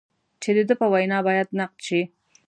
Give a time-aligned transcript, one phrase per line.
[0.41, 2.01] چې د ده په وینا باید نقد شي.